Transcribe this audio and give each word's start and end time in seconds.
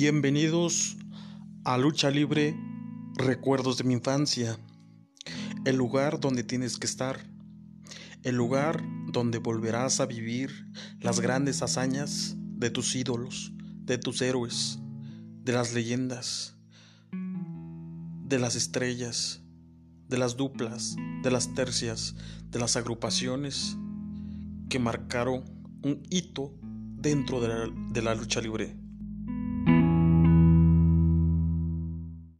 Bienvenidos 0.00 0.96
a 1.64 1.76
Lucha 1.76 2.08
Libre, 2.08 2.56
Recuerdos 3.16 3.78
de 3.78 3.82
mi 3.82 3.94
infancia, 3.94 4.56
el 5.64 5.74
lugar 5.74 6.20
donde 6.20 6.44
tienes 6.44 6.78
que 6.78 6.86
estar, 6.86 7.18
el 8.22 8.36
lugar 8.36 8.80
donde 9.08 9.38
volverás 9.38 9.98
a 9.98 10.06
vivir 10.06 10.70
las 11.00 11.18
grandes 11.18 11.62
hazañas 11.62 12.36
de 12.38 12.70
tus 12.70 12.94
ídolos, 12.94 13.52
de 13.86 13.98
tus 13.98 14.22
héroes, 14.22 14.78
de 15.42 15.52
las 15.52 15.74
leyendas, 15.74 16.56
de 17.10 18.38
las 18.38 18.54
estrellas, 18.54 19.42
de 20.06 20.16
las 20.16 20.36
duplas, 20.36 20.94
de 21.24 21.30
las 21.32 21.56
tercias, 21.56 22.14
de 22.50 22.60
las 22.60 22.76
agrupaciones 22.76 23.76
que 24.68 24.78
marcaron 24.78 25.42
un 25.82 26.04
hito 26.08 26.54
dentro 26.62 27.40
de 27.40 28.00
la, 28.00 28.14
lucha 28.14 28.40
libre. 28.40 28.76